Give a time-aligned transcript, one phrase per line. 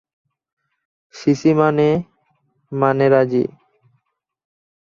[1.15, 1.89] CC মনে
[2.71, 3.43] মনে রাজি।